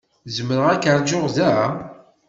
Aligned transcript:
Zemreɣ 0.35 0.67
ad 0.69 0.81
k-ṛjuɣ 0.83 1.25
da? 1.35 1.51